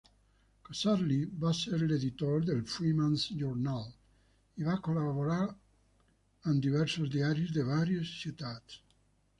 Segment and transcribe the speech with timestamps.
[0.67, 3.85] Casserly va ser l'editor del "Freeman's Journal"
[4.63, 8.83] i va col·laborar amb diversos diaris de vàries ciutats.